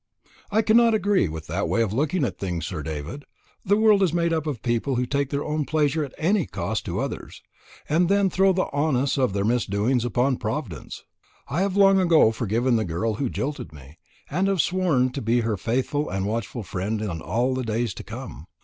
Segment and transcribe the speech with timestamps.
[0.49, 3.23] "I cannot agree with that way of looking at things, Sir David.
[3.63, 6.85] The world is made up of people who take their own pleasure at any cost
[6.85, 7.43] to others,
[7.87, 11.03] and then throw the onus of their misdoings upon Providence.
[11.47, 15.41] I have long ago forgiven the girl who jilted me, and have sworn to be
[15.41, 18.47] her faithful and watchful friend in all the days to come.